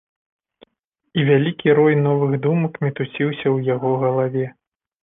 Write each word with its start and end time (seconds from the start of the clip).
І 1.19 1.25
вялікі 1.29 1.75
рой 1.81 1.95
новых 2.09 2.31
думак 2.47 2.73
мітусіўся 2.87 3.45
ў 3.55 3.75
яго 3.79 3.95
галаве. 4.07 4.53